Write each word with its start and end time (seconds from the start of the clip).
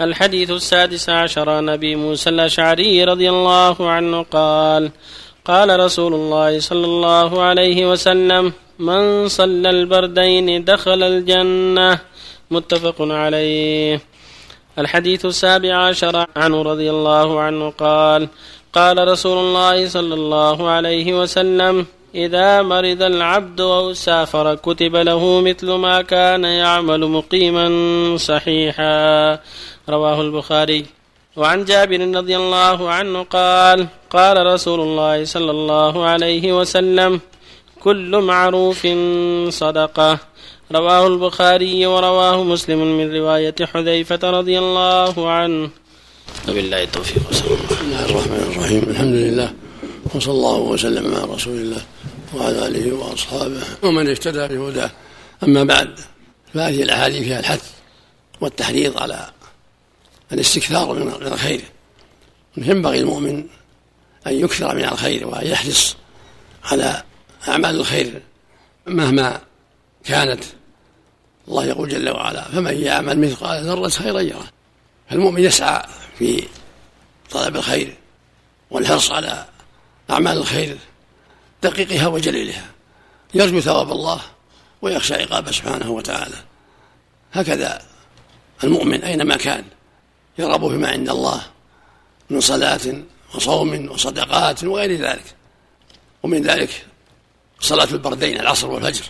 الحديث 0.00 0.50
السادس 0.50 1.08
عشر 1.08 1.50
عن 1.50 1.68
ابي 1.68 1.96
موسى 1.96 2.30
الأشعري 2.30 3.04
رضي 3.04 3.30
الله 3.30 3.90
عنه 3.90 4.22
قال 4.22 4.90
قال 5.44 5.80
رسول 5.80 6.14
الله 6.14 6.60
صلى 6.60 6.84
الله 6.84 7.42
عليه 7.42 7.90
وسلم 7.90 8.52
من 8.78 9.28
صلى 9.28 9.70
البردين 9.70 10.64
دخل 10.64 11.02
الجنة 11.02 11.98
متفق 12.50 12.96
عليه. 13.00 14.00
الحديث 14.78 15.26
السابع 15.26 15.76
عشر 15.76 16.26
عنه 16.36 16.62
رضي 16.62 16.90
الله 16.90 17.40
عنه 17.40 17.70
قال 17.70 18.28
قال 18.72 19.08
رسول 19.08 19.38
الله 19.38 19.88
صلى 19.88 20.14
الله 20.14 20.68
عليه 20.68 21.20
وسلم 21.20 21.86
إذا 22.14 22.62
مرض 22.62 23.02
العبد 23.02 23.60
أو 23.60 23.92
سافر 23.92 24.54
كتب 24.54 24.96
له 24.96 25.40
مثل 25.40 25.70
ما 25.70 26.02
كان 26.02 26.44
يعمل 26.44 27.00
مقيما 27.00 27.66
صحيحا. 28.16 29.38
رواه 29.88 30.20
البخاري. 30.20 30.86
وعن 31.36 31.64
جابر 31.64 32.00
رضي 32.16 32.36
الله 32.36 32.90
عنه 32.90 33.22
قال 33.22 33.86
قال 34.10 34.46
رسول 34.46 34.80
الله 34.80 35.24
صلى 35.24 35.50
الله 35.50 36.04
عليه 36.04 36.52
وسلم 36.58 37.20
كل 37.80 38.20
معروف 38.20 38.86
صدقة. 39.48 40.18
رواه 40.72 41.06
البخاري 41.06 41.86
ورواه 41.86 42.44
مسلم 42.44 42.98
من 42.98 43.16
رواية 43.16 43.54
حذيفة 43.72 44.30
رضي 44.30 44.58
الله 44.58 45.30
عنه. 45.30 45.70
وبالله 46.48 46.82
التوفيق 46.82 47.22
وصلى 47.30 47.58
الله 47.82 48.04
الرحمن 48.04 48.42
الرحيم. 48.54 48.82
الحمد 48.90 49.14
لله. 49.14 49.63
وصلى 50.14 50.32
الله 50.32 50.58
وسلم 50.58 51.14
على 51.14 51.24
رسول 51.24 51.56
الله 51.56 51.82
وعلى 52.34 52.66
آله 52.66 52.92
وأصحابه 52.92 53.62
ومن 53.82 54.10
اهتدى 54.10 54.56
بهداه. 54.56 54.90
أما 55.42 55.64
بعد 55.64 56.00
فهذه 56.54 56.82
الأحاديث 56.82 57.22
فيها 57.22 57.40
الحث 57.40 57.70
والتحريض 58.40 58.98
على 58.98 59.30
الاستكثار 60.32 60.92
من 60.94 61.08
الخير. 61.08 61.60
ينبغي 62.56 63.00
المؤمن 63.00 63.44
أن 64.26 64.40
يكثر 64.40 64.74
من 64.74 64.84
الخير 64.84 65.26
وأن 65.26 65.46
يحرص 65.46 65.96
على 66.64 67.02
أعمال 67.48 67.80
الخير 67.80 68.22
مهما 68.86 69.40
كانت. 70.04 70.44
الله 71.48 71.64
يقول 71.64 71.88
جل 71.88 72.10
وعلا 72.10 72.42
فمن 72.42 72.82
يعمل 72.82 73.18
مثقال 73.18 73.64
ذرة 73.64 73.88
خيرا 73.88 74.20
يره. 74.20 74.48
فالمؤمن 75.10 75.42
يسعى 75.42 75.82
في 76.18 76.44
طلب 77.30 77.56
الخير 77.56 77.96
والحرص 78.70 79.12
على 79.12 79.46
أعمال 80.10 80.38
الخير 80.38 80.78
دقيقها 81.62 82.06
وجليلها. 82.06 82.66
يرجو 83.34 83.60
ثواب 83.60 83.92
الله 83.92 84.20
ويخشى 84.82 85.14
عقابه 85.14 85.52
سبحانه 85.52 85.90
وتعالى. 85.90 86.36
هكذا 87.32 87.82
المؤمن 88.64 89.02
أينما 89.02 89.36
كان 89.36 89.64
يرغب 90.38 90.70
فيما 90.70 90.88
عند 90.88 91.08
الله 91.08 91.42
من 92.30 92.40
صلاة 92.40 93.02
وصوم 93.34 93.90
وصدقات 93.90 94.64
وغير 94.64 95.00
ذلك. 95.00 95.34
ومن 96.22 96.42
ذلك 96.42 96.86
صلاة 97.60 97.88
البردين 97.92 98.40
العصر 98.40 98.70
والفجر. 98.70 99.04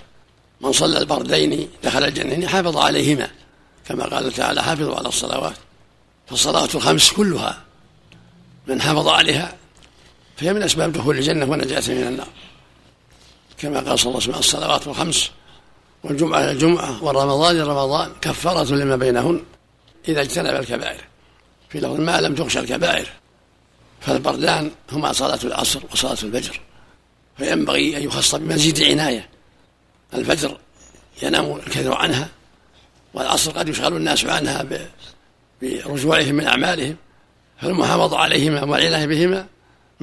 من 0.61 0.73
صلى 0.73 0.99
البردين 0.99 1.69
دخل 1.85 2.05
الجنة 2.05 2.47
حافظ 2.47 2.77
عليهما. 2.77 3.31
كما 3.89 4.05
قال 4.05 4.33
تعالى 4.33 4.63
حافظوا 4.63 4.97
على 4.97 5.09
الصلوات. 5.09 5.57
فالصلاة 6.27 6.69
الخمس 6.75 7.13
كلها 7.13 7.63
من 8.67 8.83
حافظ 8.83 9.09
عليها 9.09 9.57
فهي 10.37 10.53
من 10.53 10.63
أسباب 10.63 10.93
دخول 10.93 11.19
الجنة 11.19 11.51
ونجاة 11.51 11.83
من 11.89 12.07
النار. 12.07 12.29
كما 13.59 13.81
قال 13.81 13.99
صلى 13.99 14.07
الله 14.07 14.21
عليه 14.23 14.31
وسلم 14.31 14.39
الصلوات 14.39 14.87
الخمس 14.87 15.31
والجمعة 16.05 16.51
الجمعة 16.51 17.05
والرمضان 17.05 17.61
رمضان 17.61 18.13
كفارة 18.21 18.75
لما 18.75 18.97
بينهن 18.97 19.43
إذا 20.09 20.21
اجتنب 20.21 20.55
الكبائر. 20.55 21.05
في 21.69 21.81
لفظ 21.81 22.01
ما 22.01 22.21
لم 22.21 22.35
تخشى 22.35 22.61
الكبائر 22.61 23.09
فالبردان 24.01 24.71
هما 24.93 25.13
صلاة 25.13 25.39
العصر 25.45 25.81
وصلاة 25.93 26.13
الفجر. 26.23 26.61
فينبغي 27.37 27.97
أن 27.97 28.03
يخص 28.03 28.35
بمزيد 28.35 28.83
عناية 28.83 29.29
الفجر 30.15 30.59
ينام 31.23 31.57
الكثير 31.57 31.95
عنها 31.95 32.29
والعصر 33.15 33.51
قد 33.51 33.69
يشغل 33.69 33.97
الناس 33.97 34.25
عنها 34.25 34.67
برجوعهم 35.63 36.35
من 36.35 36.47
أعمالهم. 36.47 36.97
فالمحافظة 37.61 38.19
عليهما 38.19 38.65
والعناية 38.65 39.07
بهما 39.07 39.47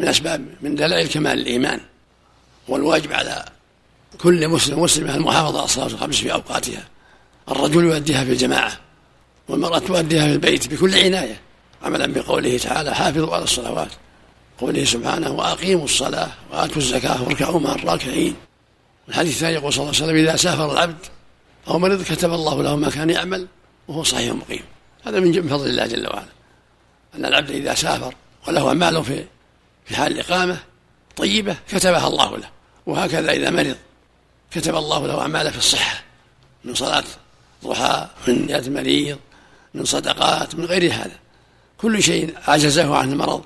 من 0.02 0.08
أسباب 0.08 0.46
من 0.62 0.76
دلائل 0.76 1.08
كمال 1.08 1.40
الإيمان 1.40 1.80
والواجب 2.68 3.14
على 3.14 3.46
كل 4.18 4.48
مسلم 4.48 4.80
مسلمة 4.80 5.16
المحافظة 5.16 5.58
على 5.58 5.66
الصلاة 5.66 5.86
الخمس 5.86 6.16
في 6.16 6.34
أوقاتها. 6.34 6.88
الرجل 7.52 7.84
يؤديها 7.84 8.24
في 8.24 8.32
الجماعة 8.32 8.72
والمرأة 9.48 9.80
تؤديها 9.80 10.28
في 10.28 10.34
البيت 10.34 10.68
بكل 10.68 10.96
عناية 10.96 11.40
عملا 11.84 12.14
بقوله 12.14 12.58
تعالى 12.58 12.96
حافظوا 12.96 13.36
على 13.36 13.44
الصلوات 13.44 13.88
قوله 14.60 14.84
سبحانه 14.84 15.32
وأقيموا 15.32 15.86
الصلاة 15.86 16.30
وآتوا 16.52 16.78
الزكاة 16.78 17.24
واركعوا 17.24 17.60
مع 17.60 17.76
الراكعين 17.76 18.36
الحديث 19.10 19.34
الثاني 19.34 19.54
يقول 19.54 19.74
صلى 19.74 19.82
الله 19.82 19.96
عليه 19.96 20.06
وسلم 20.06 20.28
إذا 20.28 20.36
سافر 20.36 20.72
العبد 20.72 21.06
أو 21.68 21.80
مرض 21.80 22.04
كتب 22.04 22.34
الله 22.34 22.64
له 22.64 22.76
ما 22.76 22.90
كان 22.90 23.10
يعمل 23.10 23.48
وهو 23.88 24.04
صحيح 24.04 24.34
مقيم 24.34 24.64
هذا 25.04 25.20
من 25.20 25.48
فضل 25.48 25.68
الله 25.68 25.86
جل 25.86 26.08
وعلا 26.08 26.30
أن 27.16 27.26
العبد 27.26 27.52
إذا 27.52 27.74
سافر 27.74 28.16
وله 28.48 28.68
أعمال 28.68 29.04
في 29.04 29.24
في 29.86 29.96
حال 29.96 30.12
الإقامة 30.12 30.58
طيبة 31.16 31.56
كتبها 31.70 32.08
الله 32.08 32.38
له. 32.38 32.50
وهكذا 32.86 33.32
إذا 33.32 33.50
مرض 33.50 33.78
كتب 34.52 34.76
الله 34.76 35.08
له 35.08 35.22
أعماله 35.22 35.50
في 35.50 35.58
الصحة 35.58 36.04
من 36.64 36.76
صلاة 36.76 37.04
ضحى 37.64 38.08
من 38.28 38.50
يد 38.50 38.70
مريض 38.70 39.18
من 39.74 39.86
صدقات 39.86 40.56
من 40.56 40.66
غير 40.66 40.94
هذا. 40.94 41.20
كل 41.78 42.04
شيء 42.04 42.36
عجزه 42.48 42.98
عن 42.98 43.12
المرض 43.12 43.44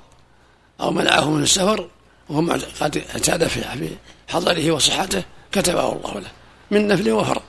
أو 0.80 0.90
منعه 0.90 1.30
من 1.30 1.42
السفر 1.42 1.88
وهو 2.28 2.52
قد 2.80 3.04
اعتاد 3.14 3.46
في 3.46 3.88
حضره 4.28 4.70
وصحته 4.70 5.22
كتبه 5.52 5.92
الله 5.92 6.20
له 6.20 6.30
من 6.70 6.88
نفل 6.88 7.10
وفرض 7.10 7.42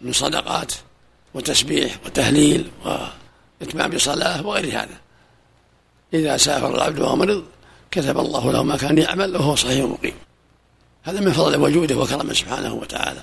من 0.00 0.12
صدقات 0.12 0.72
وتسبيح 1.34 1.96
وتهليل 2.06 2.70
وإتمام 3.60 3.98
صلاة 3.98 4.46
وغير 4.46 4.78
هذا. 4.78 4.98
إذا 6.14 6.36
سافر 6.36 6.74
العبد 6.74 7.00
وهو 7.00 7.16
مرض 7.16 7.44
كتب 7.92 8.18
الله 8.18 8.52
له 8.52 8.62
ما 8.62 8.76
كان 8.76 8.98
يعمل 8.98 9.36
وهو 9.36 9.54
صحيح 9.54 9.84
مقيم. 9.84 10.14
هذا 11.02 11.20
من 11.20 11.32
فضل 11.32 11.60
وجوده 11.60 11.96
وكرمه 11.96 12.32
سبحانه 12.32 12.74
وتعالى. 12.74 13.22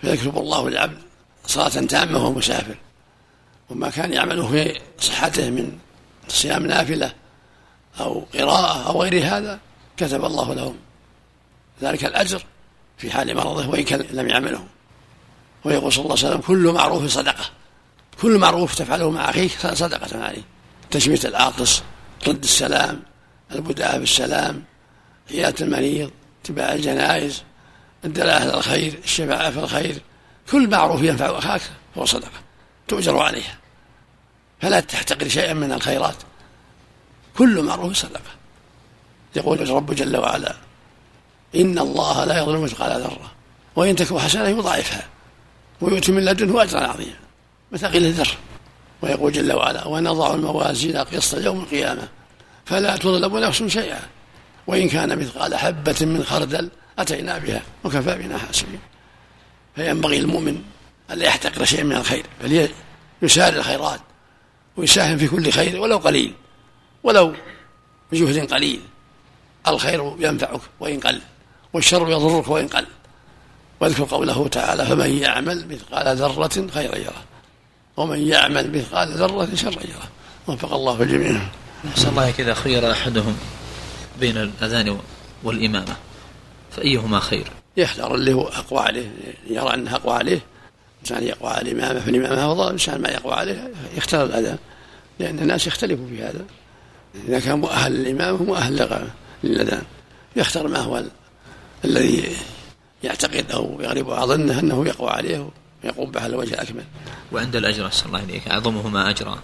فيكتب 0.00 0.38
الله 0.38 0.70
للعبد 0.70 0.98
صلاة 1.46 1.68
تامة 1.68 2.18
وهو 2.18 2.32
مسافر. 2.32 2.76
وما 3.70 3.90
كان 3.90 4.12
يعمله 4.12 4.48
في 4.48 4.80
صحته 4.98 5.50
من 5.50 5.78
صيام 6.28 6.66
نافلة 6.66 7.12
أو 8.00 8.26
قراءة 8.34 8.88
أو 8.88 9.02
غير 9.02 9.24
هذا 9.24 9.60
كتب 9.96 10.24
الله 10.24 10.54
له 10.54 10.74
ذلك 11.82 12.04
الأجر 12.04 12.44
في 12.98 13.10
حال 13.10 13.36
مرضه 13.36 13.68
وإن 13.68 13.84
كان 13.84 14.04
لم 14.10 14.28
يعمله. 14.28 14.64
ويقول 15.64 15.92
صلى 15.92 16.04
الله 16.04 16.16
عليه 16.16 16.28
وسلم 16.28 16.40
كل 16.40 16.72
معروف 16.72 17.06
صدقة. 17.06 17.44
كل 18.22 18.38
معروف 18.38 18.74
تفعله 18.74 19.10
مع 19.10 19.30
أخيك 19.30 19.66
صدقة 19.66 20.24
عليه. 20.24 20.42
تشميت 20.90 21.26
العاطس 21.26 21.82
رد 22.28 22.42
السلام 22.42 23.02
البداء 23.52 23.98
بالسلام 23.98 24.64
عيادة 25.30 25.66
المريض 25.66 26.10
اتباع 26.44 26.72
الجنائز 26.72 27.42
الدلاله 28.04 28.32
على 28.32 28.54
الخير 28.54 29.00
الشفاعة 29.04 29.50
في 29.50 29.58
الخير 29.58 30.00
كل 30.50 30.70
معروف 30.70 31.02
ينفع 31.02 31.38
أخاك 31.38 31.60
هو 31.98 32.04
صدقة 32.04 32.40
تؤجر 32.88 33.18
عليها. 33.18 33.58
فلا 34.60 34.80
تحتقر 34.80 35.28
شيئا 35.28 35.54
من 35.54 35.72
الخيرات. 35.72 36.16
كل 37.38 37.62
معروف 37.62 37.96
صدقة. 37.96 38.30
يقول 39.36 39.62
الرب 39.62 39.94
جل 39.94 40.16
وعلا 40.16 40.54
إن 41.54 41.78
الله 41.78 42.24
لا 42.24 42.38
يظلم 42.38 42.62
مثقال 42.62 43.00
ذرة. 43.00 43.32
وإن 43.76 43.96
تكون 43.96 44.20
حسنة 44.20 44.48
يضاعفها. 44.48 45.08
ويؤتي 45.80 46.12
من 46.12 46.24
لدنه 46.24 46.62
أجرا 46.62 46.80
عظيما. 46.80 47.16
مثقيل 47.72 48.04
الذر 48.04 48.36
ويقول 49.02 49.32
جل 49.32 49.52
وعلا 49.52 49.86
ونضع 49.86 50.34
الموازين 50.34 50.96
قسط 50.96 51.38
يوم 51.38 51.60
القيامة. 51.60 52.08
فلا 52.66 52.96
تظلم 52.96 53.38
نفس 53.38 53.62
شيئا. 53.62 54.00
وإن 54.66 54.88
كان 54.88 55.18
مثقال 55.18 55.54
حبة 55.54 55.96
من 56.00 56.24
خردل 56.24 56.70
أتينا 56.98 57.38
بها 57.38 57.62
وكفى 57.84 58.14
بنا 58.14 58.38
حاسبين. 58.38 58.80
فينبغي 59.76 60.18
المؤمن 60.18 60.62
ألا 61.10 61.26
يحتقر 61.26 61.64
شيئا 61.64 61.82
من 61.82 61.96
الخير 61.96 62.26
بل 62.42 62.68
يسارع 63.22 63.56
الخيرات 63.56 64.00
ويساهم 64.76 65.18
في 65.18 65.28
كل 65.28 65.50
خير 65.50 65.80
ولو 65.80 65.98
قليل 65.98 66.34
ولو 67.02 67.34
بجهد 68.12 68.52
قليل. 68.52 68.80
الخير 69.68 70.16
ينفعك 70.18 70.60
وإن 70.80 71.00
قل 71.00 71.20
والشر 71.72 72.10
يضرك 72.10 72.48
وإن 72.48 72.68
قل. 72.68 72.86
واذكر 73.80 74.04
قوله 74.04 74.48
تعالى 74.48 74.86
فمن 74.86 75.18
يعمل 75.18 75.68
مثقال 75.68 76.16
ذرة 76.16 76.66
خيرا 76.74 76.96
يره 76.96 77.24
ومن 77.96 78.28
يعمل 78.28 78.78
مثقال 78.78 79.12
ذرة 79.12 79.54
شرا 79.54 79.82
يره. 79.82 80.08
وفق 80.46 80.74
الله 80.74 81.02
الجميع. 81.02 81.40
نسأل 81.92 82.08
الله 82.08 82.30
كذا 82.30 82.54
خير 82.54 82.92
أحدهم 82.92 83.36
بين 84.20 84.36
الأذان 84.36 84.98
والإمامة 85.42 85.96
فأيهما 86.70 87.20
خير؟ 87.20 87.46
يختار 87.76 88.14
اللي 88.14 88.32
هو 88.32 88.48
أقوى 88.48 88.80
عليه 88.80 89.10
يرى 89.50 89.74
أنه 89.74 89.94
أقوى 89.94 90.14
عليه 90.14 90.40
إنسان 91.00 91.22
يقوى 91.22 91.50
على 91.50 91.70
الإمامة 91.70 92.00
فالإمامة 92.00 92.52
أفضل 92.52 92.70
إنسان 92.70 93.02
ما 93.02 93.08
يقوى 93.08 93.32
عليه 93.32 93.70
يختار 93.96 94.24
الأذان 94.24 94.58
لأن 95.18 95.38
الناس 95.38 95.66
يختلفوا 95.66 96.06
في 96.06 96.22
هذا. 96.22 96.44
إذا 97.28 97.40
كان 97.40 97.58
مؤهل 97.58 97.92
للإمام 97.92 98.42
مؤهل 98.42 99.08
للأذان 99.44 99.82
يختار 100.36 100.68
ما 100.68 100.78
هو 100.78 101.04
الذي 101.84 102.36
يعتقد 103.02 103.50
أو 103.50 103.80
يغلب 103.80 104.10
ظنه 104.10 104.60
أنه 104.60 104.86
يقوى 104.86 105.10
عليه 105.10 105.50
ويقوم 105.84 106.10
به 106.10 106.20
على 106.20 106.34
الوجه 106.34 106.54
الأكمل. 106.54 106.84
وعند 107.32 107.56
الأجر 107.56 107.88
أسأل 107.88 108.06
الله 108.06 108.22
إليك 108.22 108.48
أعظمهما 108.48 109.10
أجرا 109.10 109.38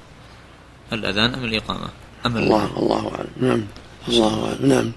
الأذان 0.92 1.34
أم 1.34 1.44
الإقامة؟ 1.44 1.88
أم 2.26 2.37
الله. 2.37 2.70
الله 2.78 3.12
أعلم. 3.14 3.28
نعم. 3.40 3.64
الله 4.08 4.46
أعلم. 4.46 4.67
نعم. 4.67 4.93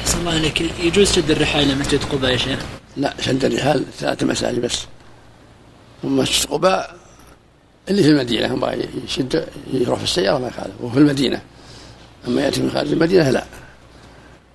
أحسن 0.00 0.18
الله 0.18 0.32
عليك 0.32 0.60
يجوز 0.80 1.12
شد 1.12 1.30
الرحال 1.30 1.64
إلى 1.64 1.74
مسجد 1.74 2.04
قباء 2.04 2.30
يا 2.30 2.36
شيخ؟ 2.36 2.58
لا 2.96 3.14
شد 3.20 3.44
الرحال 3.44 3.84
ثلاثة 3.98 4.26
مساجد 4.26 4.60
بس. 4.60 4.86
ومسجد 6.04 6.46
قباء 6.50 6.96
اللي 7.88 8.02
في 8.02 8.08
المدينة. 8.08 8.54
هم 8.54 8.70
يشد 9.04 9.46
يروح 9.72 9.98
في 9.98 10.04
السيارة 10.04 10.38
ما 10.38 10.48
قال 10.48 10.70
وهو 10.80 10.90
في 10.90 10.98
المدينة. 10.98 11.42
أما 12.28 12.42
يأتي 12.42 12.62
من 12.62 12.70
خارج 12.70 12.92
المدينة 12.92 13.30
لا. 13.30 13.44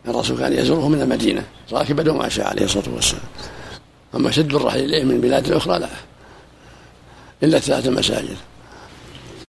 الرسول 0.07 0.37
كان 0.39 0.53
يزوره 0.53 0.87
من 0.87 1.01
المدينة. 1.01 1.43
راكبا 1.71 2.11
وما 2.11 2.29
شاء 2.29 2.47
عليه 2.47 2.65
الصلاة 2.65 2.89
والسلام. 2.95 3.23
أما 4.15 4.31
شد 4.31 4.55
الرحل 4.55 4.79
إليه 4.79 5.03
من 5.03 5.21
بلاد 5.21 5.51
أخرى 5.51 5.79
لا. 5.79 5.89
إلا 7.43 7.59
ثلاثة 7.59 7.91
مساجد. 7.91 8.37